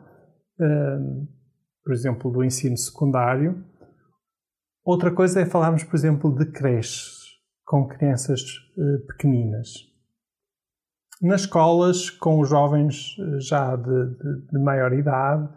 eh, 0.62 1.00
por 1.84 1.94
exemplo, 1.94 2.32
do 2.32 2.42
ensino 2.42 2.78
secundário. 2.78 3.66
Outra 4.82 5.12
coisa 5.12 5.42
é 5.42 5.46
falarmos, 5.46 5.84
por 5.84 5.96
exemplo, 5.98 6.34
de 6.34 6.46
creches 6.46 7.18
com 7.66 7.86
crianças 7.86 8.42
eh, 8.78 9.08
pequeninas. 9.08 9.89
Nas 11.22 11.42
escolas, 11.42 12.10
com 12.10 12.40
os 12.40 12.50
jovens 12.50 13.16
já 13.40 13.76
de, 13.76 13.84
de, 13.84 14.48
de 14.52 14.60
maior 14.60 14.94
idade, 14.94 15.50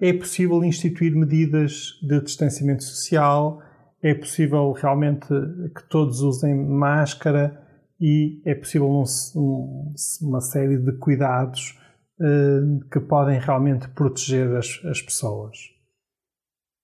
é 0.00 0.12
possível 0.12 0.62
instituir 0.64 1.14
medidas 1.14 1.98
de 2.02 2.20
distanciamento 2.20 2.82
social, 2.82 3.62
é 4.02 4.14
possível 4.14 4.72
realmente 4.72 5.26
que 5.74 5.88
todos 5.88 6.20
usem 6.20 6.54
máscara 6.54 7.62
e 8.00 8.42
é 8.44 8.54
possível 8.54 8.88
um, 8.88 9.04
um, 9.36 9.94
uma 10.22 10.40
série 10.40 10.76
de 10.76 10.92
cuidados 10.98 11.78
uh, 12.20 12.88
que 12.90 13.00
podem 13.00 13.38
realmente 13.38 13.88
proteger 13.88 14.54
as, 14.56 14.80
as 14.84 15.00
pessoas. 15.00 15.56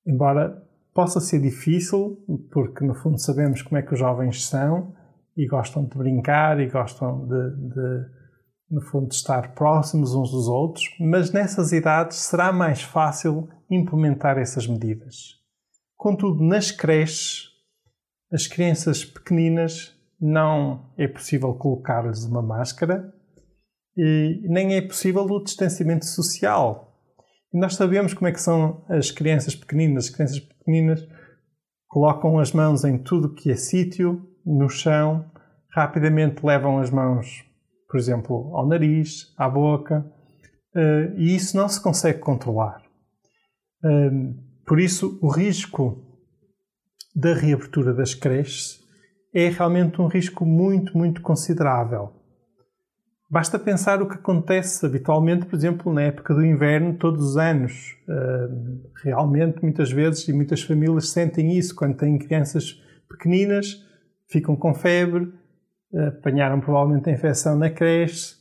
Embora 0.07 0.63
possa 0.95 1.21
ser 1.21 1.41
difícil, 1.41 2.25
porque 2.51 2.85
no 2.85 2.95
fundo 2.95 3.19
sabemos 3.19 3.63
como 3.63 3.79
é 3.79 3.83
que 3.83 3.93
os 3.93 3.99
jovens 3.99 4.47
são 4.47 4.95
e 5.37 5.47
gostam 5.47 5.85
de 5.85 5.97
brincar 5.97 6.61
e 6.61 6.69
gostam 6.69 7.27
de, 7.27 7.57
de, 7.75 8.07
no 8.71 8.81
fundo, 8.83 9.09
de 9.09 9.15
estar 9.15 9.55
próximos 9.55 10.15
uns 10.15 10.31
dos 10.31 10.49
outros, 10.49 10.85
mas 11.01 11.33
nessas 11.33 11.73
idades 11.73 12.19
será 12.19 12.53
mais 12.53 12.83
fácil 12.83 13.49
implementar 13.71 14.39
essas 14.39 14.67
medidas. 14.67 15.41
Contudo, 15.97 16.43
nas 16.43 16.71
creches, 16.71 17.49
as 18.33 18.47
crianças 18.47 19.05
pequeninas 19.05 19.95
não 20.21 20.93
é 20.97 21.07
possível 21.07 21.55
colocar-lhes 21.55 22.25
uma 22.25 22.43
máscara 22.43 23.13
e 23.97 24.41
nem 24.45 24.75
é 24.75 24.81
possível 24.81 25.23
o 25.23 25.43
distanciamento 25.43 26.07
social. 26.07 26.99
E 27.53 27.59
nós 27.59 27.75
sabemos 27.75 28.15
como 28.15 28.29
é 28.29 28.33
que 28.33 28.41
são 28.41 28.85
as 28.89 29.11
crianças 29.11 29.55
pequeninas. 29.55 30.07
As 30.07 30.11
crianças 30.11 30.41
pequeninas 30.41 31.07
colocam 31.87 32.39
as 32.39 32.53
mãos 32.53 32.85
em 32.85 32.97
tudo 32.97 33.35
que 33.35 33.51
é 33.51 33.57
sítio, 33.57 34.27
no 34.45 34.69
chão, 34.69 35.25
rapidamente 35.71 36.45
levam 36.45 36.79
as 36.79 36.91
mãos, 36.91 37.45
por 37.89 37.99
exemplo, 37.99 38.55
ao 38.57 38.67
nariz, 38.67 39.33
à 39.37 39.49
boca, 39.49 40.05
eh, 40.75 41.13
e 41.17 41.35
isso 41.35 41.57
não 41.57 41.69
se 41.69 41.83
consegue 41.83 42.19
controlar. 42.19 42.83
Por 44.65 44.79
isso, 44.79 45.19
o 45.21 45.29
risco 45.29 46.01
da 47.15 47.35
reabertura 47.35 47.93
das 47.93 48.15
creches 48.15 48.79
é 49.35 49.49
realmente 49.49 50.01
um 50.01 50.07
risco 50.07 50.47
muito, 50.47 50.97
muito 50.97 51.21
considerável. 51.21 52.13
Basta 53.29 53.59
pensar 53.59 54.01
o 54.01 54.09
que 54.09 54.15
acontece 54.15 54.87
habitualmente, 54.87 55.47
por 55.47 55.57
exemplo, 55.57 55.93
na 55.93 56.03
época 56.03 56.33
do 56.33 56.45
inverno, 56.45 56.97
todos 56.97 57.31
os 57.31 57.37
anos. 57.37 57.97
Realmente, 59.03 59.61
muitas 59.63 59.91
vezes, 59.91 60.29
e 60.29 60.33
muitas 60.33 60.63
famílias 60.63 61.11
sentem 61.11 61.59
isso 61.59 61.75
quando 61.75 61.97
têm 61.97 62.19
crianças 62.19 62.81
pequeninas, 63.09 63.83
ficam 64.33 64.57
com 64.57 64.75
febre, 64.75 65.33
apanharam 66.09 66.61
provavelmente 66.61 67.11
a 67.11 67.13
infecção 67.13 67.57
na 67.57 67.71
creche, 67.71 68.35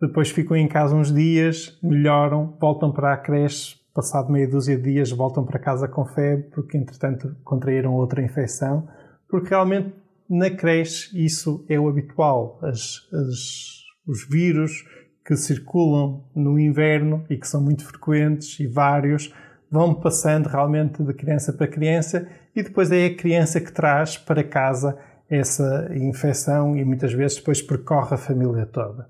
depois 0.00 0.30
ficam 0.30 0.56
em 0.56 0.68
casa 0.68 0.94
uns 0.94 1.12
dias, 1.12 1.78
melhoram, 1.82 2.56
voltam 2.60 2.92
para 2.92 3.12
a 3.12 3.16
creche, 3.16 3.76
passado 3.94 4.30
meia 4.30 4.48
dúzia 4.48 4.76
de 4.76 4.82
dias 4.82 5.10
voltam 5.10 5.44
para 5.44 5.58
casa 5.58 5.88
com 5.88 6.04
febre, 6.04 6.50
porque 6.50 6.76
entretanto 6.76 7.36
contraíram 7.44 7.94
outra 7.94 8.22
infecção, 8.22 8.88
porque 9.28 9.50
realmente 9.50 9.94
na 10.28 10.50
creche 10.50 11.24
isso 11.24 11.64
é 11.68 11.78
o 11.78 11.88
habitual. 11.88 12.58
As, 12.62 13.08
as, 13.12 13.82
os 14.06 14.28
vírus 14.28 14.84
que 15.24 15.36
circulam 15.36 16.24
no 16.34 16.58
inverno 16.58 17.24
e 17.30 17.36
que 17.36 17.48
são 17.48 17.62
muito 17.62 17.84
frequentes 17.84 18.58
e 18.60 18.66
vários 18.66 19.32
vão 19.70 19.94
passando 19.94 20.48
realmente 20.48 21.02
de 21.02 21.14
criança 21.14 21.52
para 21.52 21.66
criança 21.66 22.28
e 22.54 22.62
depois 22.62 22.92
é 22.92 23.06
a 23.06 23.16
criança 23.16 23.60
que 23.60 23.72
traz 23.72 24.16
para 24.16 24.44
casa 24.44 24.96
essa 25.38 25.88
infecção 25.94 26.76
e 26.76 26.84
muitas 26.84 27.12
vezes 27.12 27.38
depois 27.38 27.62
percorre 27.62 28.14
a 28.14 28.18
família 28.18 28.66
toda. 28.66 29.08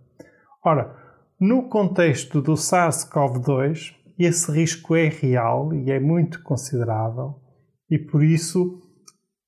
Ora, 0.65 0.95
no 1.41 1.69
contexto 1.69 2.41
do 2.41 2.55
SARS-CoV-2, 2.55 3.95
esse 4.19 4.51
risco 4.53 4.95
é 4.95 5.09
real 5.09 5.75
e 5.75 5.91
é 5.91 5.99
muito 5.99 6.43
considerável 6.43 7.41
e 7.91 7.99
por 7.99 8.23
isso 8.23 8.81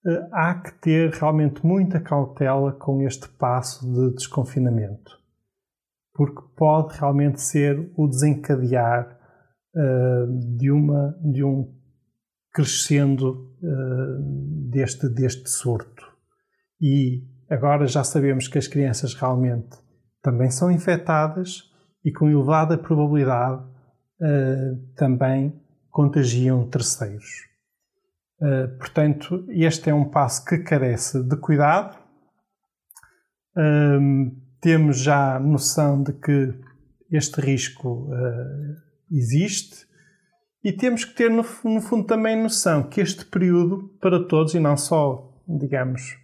eh, 0.06 0.28
há 0.32 0.54
que 0.54 0.72
ter 0.80 1.10
realmente 1.10 1.66
muita 1.66 1.98
cautela 2.00 2.72
com 2.72 3.02
este 3.02 3.28
passo 3.28 3.84
de 3.92 4.14
desconfinamento, 4.14 5.18
porque 6.14 6.42
pode 6.56 6.96
realmente 6.98 7.40
ser 7.40 7.90
o 7.96 8.06
desencadear 8.06 9.18
uh, 9.74 10.56
de, 10.56 10.70
uma, 10.70 11.18
de 11.24 11.42
um 11.42 11.74
crescendo 12.52 13.52
uh, 13.62 14.70
deste, 14.70 15.08
deste 15.08 15.50
surto. 15.50 15.95
E 16.80 17.22
agora 17.48 17.86
já 17.86 18.04
sabemos 18.04 18.48
que 18.48 18.58
as 18.58 18.68
crianças 18.68 19.14
realmente 19.14 19.76
também 20.22 20.50
são 20.50 20.70
infectadas 20.70 21.62
e 22.04 22.12
com 22.12 22.28
elevada 22.28 22.76
probabilidade 22.76 23.62
uh, 23.62 24.94
também 24.96 25.60
contagiam 25.90 26.68
terceiros. 26.68 27.46
Uh, 28.40 28.76
portanto, 28.78 29.46
este 29.48 29.90
é 29.90 29.94
um 29.94 30.04
passo 30.04 30.44
que 30.44 30.58
carece 30.58 31.22
de 31.22 31.36
cuidado. 31.36 31.96
Uh, 33.56 34.30
temos 34.60 34.98
já 34.98 35.38
noção 35.38 36.02
de 36.02 36.12
que 36.12 36.54
este 37.10 37.40
risco 37.40 38.08
existe 39.08 39.86
e 40.64 40.72
temos 40.72 41.04
que 41.04 41.14
ter, 41.14 41.30
no, 41.30 41.44
no 41.64 41.80
fundo, 41.80 42.04
também 42.04 42.42
noção 42.42 42.82
que 42.82 43.00
este 43.00 43.24
período, 43.24 43.96
para 44.00 44.26
todos, 44.26 44.54
e 44.54 44.58
não 44.58 44.76
só, 44.76 45.32
digamos, 45.46 46.18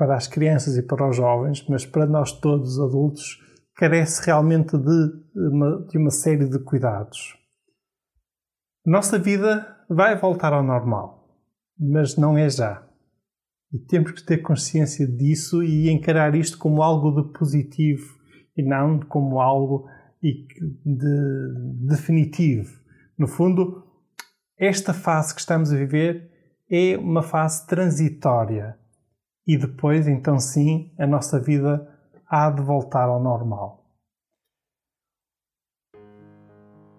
para 0.00 0.16
as 0.16 0.26
crianças 0.26 0.78
e 0.78 0.82
para 0.82 1.06
os 1.06 1.14
jovens, 1.14 1.62
mas 1.68 1.84
para 1.84 2.06
nós 2.06 2.32
todos 2.32 2.80
adultos, 2.80 3.38
carece 3.76 4.24
realmente 4.24 4.78
de 4.78 5.12
uma, 5.36 5.86
de 5.88 5.98
uma 5.98 6.10
série 6.10 6.48
de 6.48 6.58
cuidados. 6.58 7.36
Nossa 8.86 9.18
vida 9.18 9.76
vai 9.90 10.18
voltar 10.18 10.54
ao 10.54 10.62
normal, 10.62 11.38
mas 11.78 12.16
não 12.16 12.38
é 12.38 12.48
já. 12.48 12.82
E 13.70 13.78
temos 13.78 14.12
que 14.12 14.24
ter 14.24 14.38
consciência 14.38 15.06
disso 15.06 15.62
e 15.62 15.90
encarar 15.90 16.34
isto 16.34 16.56
como 16.56 16.82
algo 16.82 17.22
de 17.22 17.38
positivo 17.38 18.18
e 18.56 18.62
não 18.62 19.00
como 19.00 19.38
algo 19.38 19.86
de 20.22 21.86
definitivo. 21.86 22.70
No 23.18 23.28
fundo, 23.28 23.84
esta 24.58 24.94
fase 24.94 25.34
que 25.34 25.40
estamos 25.40 25.70
a 25.70 25.76
viver 25.76 26.30
é 26.70 26.96
uma 26.96 27.22
fase 27.22 27.66
transitória 27.66 28.79
e 29.52 29.56
depois, 29.56 30.06
então 30.06 30.38
sim, 30.38 30.92
a 30.96 31.04
nossa 31.04 31.40
vida 31.40 31.88
há 32.28 32.48
de 32.48 32.62
voltar 32.62 33.08
ao 33.08 33.20
normal. 33.20 33.84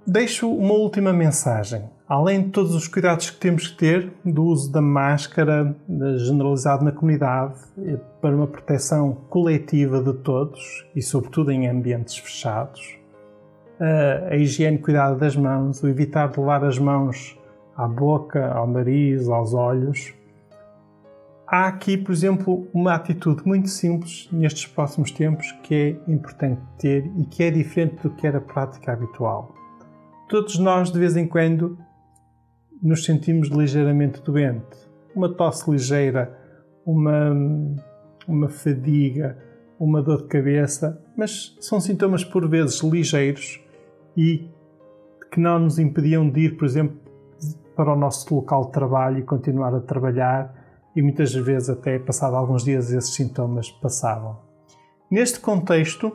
Deixo 0.05 0.53
uma 0.53 0.73
última 0.73 1.13
mensagem. 1.13 1.89
Além 2.09 2.43
de 2.43 2.49
todos 2.49 2.75
os 2.75 2.89
cuidados 2.89 3.29
que 3.29 3.39
temos 3.39 3.69
que 3.69 3.77
ter 3.77 4.13
do 4.25 4.43
uso 4.43 4.69
da 4.69 4.81
máscara 4.81 5.73
generalizado 6.17 6.83
na 6.83 6.91
comunidade 6.91 7.57
para 8.19 8.35
uma 8.35 8.47
proteção 8.47 9.13
coletiva 9.29 10.03
de 10.03 10.11
todos 10.15 10.85
e, 10.93 11.01
sobretudo, 11.01 11.51
em 11.51 11.69
ambientes 11.69 12.17
fechados, 12.17 12.97
a 14.29 14.35
higiene 14.35 14.77
cuidado 14.77 15.17
das 15.17 15.37
mãos, 15.37 15.81
o 15.81 15.87
evitar 15.87 16.29
de 16.29 16.37
levar 16.37 16.65
as 16.65 16.77
mãos 16.77 17.39
à 17.77 17.87
boca, 17.87 18.51
ao 18.51 18.67
nariz, 18.67 19.29
aos 19.29 19.53
olhos, 19.53 20.13
há 21.51 21.67
aqui, 21.67 21.97
por 21.97 22.13
exemplo, 22.13 22.65
uma 22.73 22.95
atitude 22.95 23.45
muito 23.45 23.69
simples 23.69 24.29
nestes 24.31 24.65
próximos 24.67 25.11
tempos 25.11 25.51
que 25.63 25.75
é 25.75 26.11
importante 26.11 26.61
ter 26.79 27.05
e 27.17 27.25
que 27.25 27.43
é 27.43 27.51
diferente 27.51 28.01
do 28.01 28.09
que 28.11 28.25
era 28.25 28.37
a 28.37 28.41
prática 28.41 28.93
habitual. 28.93 29.53
Todos 30.29 30.57
nós, 30.57 30.89
de 30.89 30.97
vez 30.97 31.17
em 31.17 31.27
quando, 31.27 31.77
nos 32.81 33.03
sentimos 33.03 33.49
ligeiramente 33.49 34.21
doentes. 34.21 34.89
Uma 35.13 35.27
tosse 35.27 35.69
ligeira, 35.69 36.33
uma, 36.85 37.35
uma 38.25 38.47
fadiga, 38.47 39.37
uma 39.77 40.01
dor 40.01 40.21
de 40.21 40.29
cabeça, 40.29 41.03
mas 41.17 41.57
são 41.59 41.81
sintomas 41.81 42.23
por 42.23 42.47
vezes 42.47 42.79
ligeiros 42.81 43.59
e 44.15 44.49
que 45.29 45.39
não 45.39 45.59
nos 45.59 45.77
impediam 45.77 46.29
de 46.29 46.45
ir, 46.45 46.57
por 46.57 46.63
exemplo, 46.63 46.97
para 47.75 47.91
o 47.91 47.95
nosso 47.97 48.33
local 48.33 48.67
de 48.67 48.71
trabalho 48.71 49.19
e 49.19 49.23
continuar 49.23 49.75
a 49.75 49.81
trabalhar 49.81 50.60
e 50.95 51.01
muitas 51.01 51.33
vezes 51.33 51.69
até 51.69 51.97
passado 51.99 52.35
alguns 52.35 52.63
dias 52.63 52.91
esses 52.91 53.13
sintomas 53.13 53.69
passavam. 53.69 54.37
Neste 55.09 55.39
contexto 55.39 56.11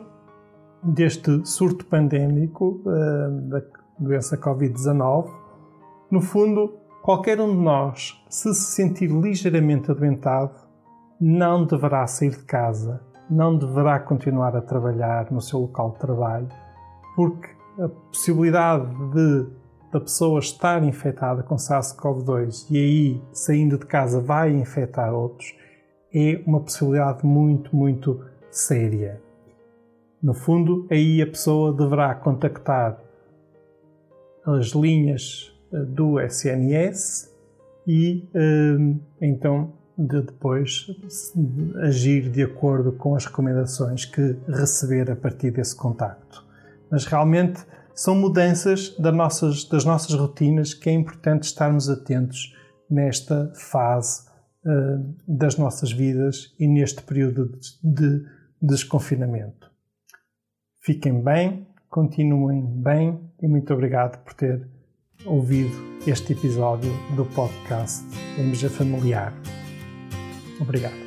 deste 0.83 1.45
surto 1.45 1.85
pandémico 1.85 2.81
uh, 2.85 3.49
da 3.49 3.61
doença 3.99 4.37
Covid-19, 4.37 5.29
no 6.09 6.21
fundo, 6.21 6.77
qualquer 7.01 7.39
um 7.41 7.49
de 7.49 7.61
nós, 7.61 8.23
se 8.29 8.53
se 8.53 8.71
sentir 8.71 9.07
ligeiramente 9.07 9.91
adoentado, 9.91 10.53
não 11.19 11.65
deverá 11.65 12.05
sair 12.05 12.31
de 12.31 12.43
casa, 12.43 13.01
não 13.29 13.57
deverá 13.57 13.99
continuar 13.99 14.55
a 14.55 14.61
trabalhar 14.61 15.31
no 15.31 15.41
seu 15.41 15.59
local 15.59 15.91
de 15.91 15.99
trabalho, 15.99 16.47
porque 17.15 17.49
a 17.79 17.89
possibilidade 17.89 18.87
de 19.11 19.47
da 19.91 19.99
pessoa 19.99 20.39
estar 20.39 20.83
infectada 20.83 21.43
com 21.43 21.55
SARS-CoV-2 21.55 22.67
e 22.69 22.77
aí, 22.77 23.21
saindo 23.31 23.77
de 23.77 23.85
casa, 23.85 24.19
vai 24.19 24.51
infectar 24.51 25.13
outros, 25.13 25.55
é 26.13 26.41
uma 26.45 26.59
possibilidade 26.59 27.25
muito, 27.25 27.75
muito 27.75 28.23
séria. 28.51 29.21
No 30.21 30.33
fundo, 30.33 30.87
aí 30.89 31.21
a 31.21 31.27
pessoa 31.27 31.71
deverá 31.73 32.13
contactar 32.15 32.99
as 34.45 34.67
linhas 34.67 35.53
eh, 35.71 35.79
do 35.79 36.19
SNS 36.19 37.33
e 37.85 38.27
eh, 38.33 38.95
então 39.21 39.73
de 39.97 40.21
depois 40.21 40.87
agir 41.81 42.29
de 42.29 42.43
acordo 42.43 42.91
com 42.91 43.15
as 43.15 43.25
recomendações 43.25 44.05
que 44.05 44.37
receber 44.47 45.09
a 45.09 45.15
partir 45.15 45.49
desse 45.51 45.75
contacto. 45.75 46.45
Mas 46.89 47.05
realmente 47.05 47.65
são 47.97 48.13
mudanças 48.13 48.95
das 48.99 49.13
nossas, 49.13 49.63
das 49.65 49.83
nossas 49.83 50.13
rotinas 50.13 50.75
que 50.75 50.87
é 50.87 50.93
importante 50.93 51.43
estarmos 51.43 51.89
atentos 51.89 52.55
nesta 52.87 53.51
fase 53.55 54.27
uh, 54.63 55.15
das 55.27 55.57
nossas 55.57 55.91
vidas 55.91 56.53
e 56.59 56.67
neste 56.67 57.01
período 57.01 57.57
de, 57.83 58.19
de 58.19 58.25
desconfinamento. 58.61 59.71
Fiquem 60.79 61.23
bem, 61.23 61.67
continuem 61.89 62.61
bem 62.61 63.19
e 63.41 63.47
muito 63.47 63.73
obrigado 63.73 64.23
por 64.23 64.35
ter 64.35 64.67
ouvido 65.25 65.75
este 66.05 66.33
episódio 66.33 66.91
do 67.15 67.25
podcast 67.25 68.05
MG 68.37 68.69
Familiar. 68.69 69.33
Obrigado. 70.61 71.06